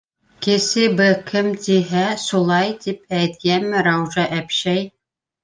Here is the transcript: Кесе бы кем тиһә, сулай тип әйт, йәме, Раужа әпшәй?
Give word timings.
Кесе 0.45 0.85
бы 1.01 1.09
кем 1.31 1.49
тиһә, 1.65 2.05
сулай 2.23 2.73
тип 2.87 3.15
әйт, 3.19 3.37
йәме, 3.51 3.85
Раужа 3.91 4.27
әпшәй? 4.41 4.91